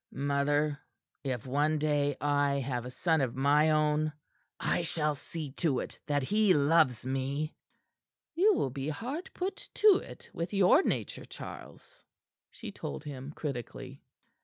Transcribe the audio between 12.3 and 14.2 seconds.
she told him critically.